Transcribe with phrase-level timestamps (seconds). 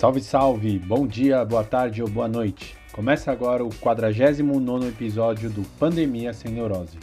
[0.00, 0.78] Salve, salve!
[0.78, 2.74] Bom dia, boa tarde ou boa noite.
[2.90, 6.96] Começa agora o 49 episódio do Pandemia Sem Neurose.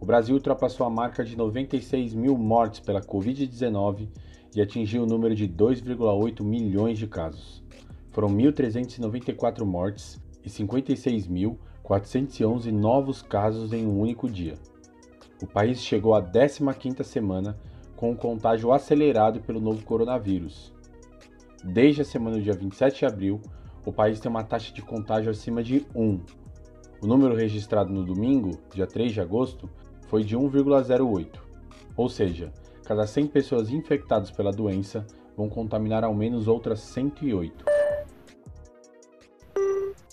[0.00, 4.08] O Brasil ultrapassou a marca de 96 mil mortes pela Covid-19
[4.56, 7.62] e atingiu o número de 2,8 milhões de casos.
[8.10, 14.54] Foram 1.394 mortes e 56.411 novos casos em um único dia.
[15.42, 17.54] O país chegou à 15ª semana
[17.96, 20.72] com o contágio acelerado pelo novo coronavírus.
[21.62, 23.40] Desde a semana do dia 27 de abril,
[23.86, 26.20] o país tem uma taxa de contágio acima de 1.
[27.02, 29.68] O número registrado no domingo, dia 3 de agosto,
[30.08, 31.38] foi de 1,08.
[31.96, 32.52] Ou seja,
[32.84, 37.64] cada 100 pessoas infectadas pela doença vão contaminar ao menos outras 108.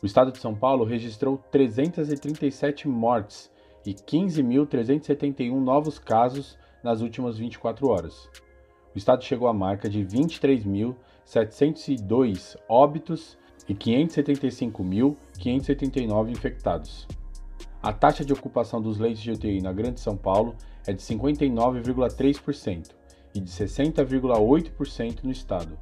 [0.01, 3.51] O estado de São Paulo registrou 337 mortes
[3.85, 8.29] e 15.371 novos casos nas últimas 24 horas.
[8.93, 17.07] O estado chegou à marca de 23.702 óbitos e 575.579 infectados.
[17.81, 20.55] A taxa de ocupação dos leitos de UTI na Grande São Paulo
[20.85, 22.91] é de 59,3%
[23.33, 25.77] e de 60,8% no estado.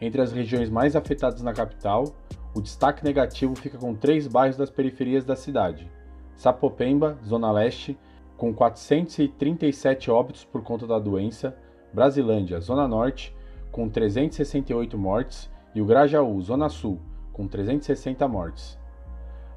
[0.00, 2.14] Entre as regiões mais afetadas na capital,
[2.54, 5.90] o destaque negativo fica com três bairros das periferias da cidade:
[6.36, 7.98] Sapopemba, Zona Leste,
[8.42, 11.56] com 437 óbitos por conta da doença,
[11.92, 13.32] Brasilândia, Zona Norte,
[13.70, 16.98] com 368 mortes, e o Grajaú, Zona Sul,
[17.32, 18.76] com 360 mortes.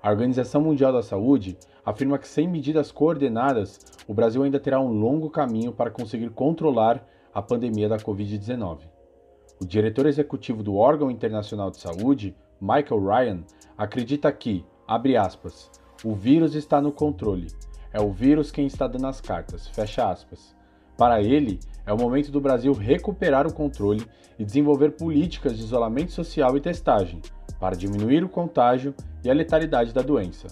[0.03, 4.91] A Organização Mundial da Saúde afirma que, sem medidas coordenadas, o Brasil ainda terá um
[4.91, 8.81] longo caminho para conseguir controlar a pandemia da Covid-19.
[9.59, 13.44] O diretor executivo do órgão internacional de saúde, Michael Ryan,
[13.75, 15.72] acredita que, abre aspas,
[16.03, 17.47] o vírus está no controle.
[17.95, 20.53] É o vírus quem está dando as cartas, fecha aspas.
[20.97, 24.05] Para ele, é o momento do Brasil recuperar o controle
[24.38, 27.21] e desenvolver políticas de isolamento social e testagem
[27.57, 30.47] para diminuir o contágio e a letalidade da doença.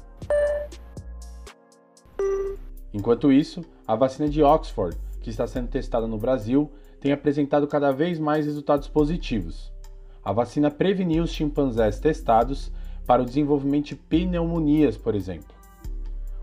[2.93, 6.71] Enquanto isso, a vacina de Oxford, que está sendo testada no Brasil,
[7.01, 9.69] tem apresentado cada vez mais resultados positivos.
[10.23, 12.71] A vacina preveniu os chimpanzés testados
[13.05, 15.62] para o desenvolvimento de pneumonias, por exemplo.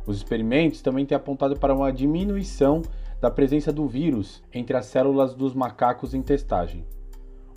[0.07, 2.83] Os experimentos também têm apontado para uma diminuição
[3.21, 6.85] da presença do vírus entre as células dos macacos em testagem.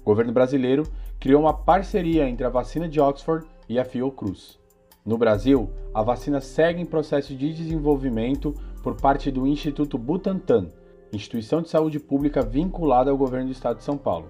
[0.01, 0.83] O governo brasileiro
[1.19, 4.59] criou uma parceria entre a vacina de Oxford e a Fiocruz.
[5.05, 10.67] No Brasil, a vacina segue em processo de desenvolvimento por parte do Instituto Butantan,
[11.13, 14.29] instituição de saúde pública vinculada ao governo do estado de São Paulo.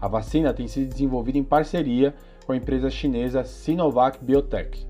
[0.00, 2.14] A vacina tem sido desenvolvida em parceria
[2.46, 4.89] com a empresa chinesa Sinovac Biotech.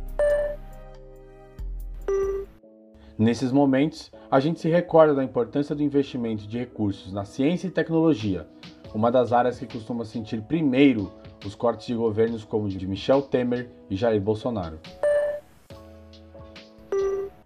[3.20, 7.70] Nesses momentos, a gente se recorda da importância do investimento de recursos na ciência e
[7.70, 8.48] tecnologia,
[8.94, 11.12] uma das áreas que costuma sentir primeiro
[11.44, 14.78] os cortes de governos como o de Michel Temer e Jair Bolsonaro.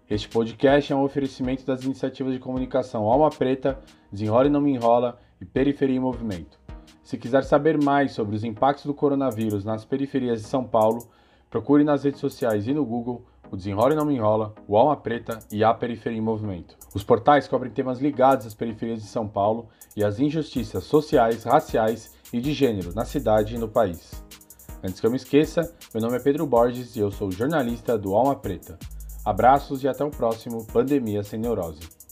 [0.09, 3.77] Este podcast é um oferecimento das iniciativas de comunicação Alma Preta,
[4.09, 6.57] Desenrola e Não Me Enrola e Periferia em Movimento.
[7.03, 11.05] Se quiser saber mais sobre os impactos do coronavírus nas periferias de São Paulo,
[11.49, 14.95] procure nas redes sociais e no Google o Desenrola e Não Me Enrola, o Alma
[14.95, 16.75] Preta e a Periferia em Movimento.
[16.93, 22.13] Os portais cobrem temas ligados às periferias de São Paulo e às injustiças sociais, raciais
[22.31, 24.23] e de gênero na cidade e no país.
[24.83, 28.13] Antes que eu me esqueça, meu nome é Pedro Borges e eu sou jornalista do
[28.13, 28.77] Alma Preta.
[29.23, 32.04] Abraços e até o próximo Pandemia Sem Neurose.